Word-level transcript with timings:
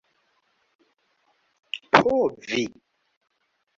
povi 1.99 2.63